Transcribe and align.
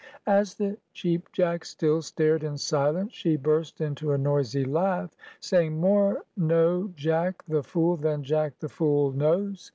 As 0.25 0.55
the 0.55 0.77
Cheap 0.93 1.31
Jack 1.31 1.63
still 1.63 2.01
stared 2.01 2.43
in 2.43 2.57
silence, 2.57 3.13
she 3.13 3.35
burst 3.37 3.81
into 3.81 4.13
a 4.13 4.17
noisy 4.17 4.65
laugh, 4.65 5.15
saying, 5.41 5.79
"More 5.79 6.25
know 6.35 6.91
Jack 6.95 7.43
the 7.45 7.61
Fool 7.61 7.97
than 7.97 8.23
Jack 8.23 8.57
the 8.57 8.67
Fool 8.69 9.11
knows." 9.11 9.69